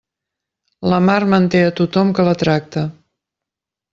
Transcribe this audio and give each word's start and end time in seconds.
La 0.93 1.01
mar 1.09 1.17
manté 1.33 1.61
a 1.65 1.75
tothom 1.81 2.15
que 2.19 2.27
la 2.31 2.35
tracta. 2.45 2.87